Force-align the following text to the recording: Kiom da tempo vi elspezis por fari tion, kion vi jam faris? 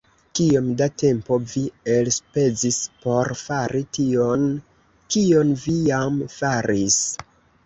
Kiom 0.37 0.69
da 0.77 0.85
tempo 1.01 1.37
vi 1.51 1.61
elspezis 1.95 2.79
por 3.03 3.31
fari 3.43 3.83
tion, 3.99 4.49
kion 5.17 5.55
vi 5.67 5.77
jam 5.91 6.19
faris? 6.39 6.99